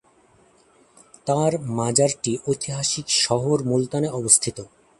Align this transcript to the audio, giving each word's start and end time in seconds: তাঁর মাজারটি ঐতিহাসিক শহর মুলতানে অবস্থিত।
তাঁর 1.25 1.51
মাজারটি 1.71 2.31
ঐতিহাসিক 2.47 3.07
শহর 3.21 3.57
মুলতানে 3.63 4.07
অবস্থিত। 4.09 4.57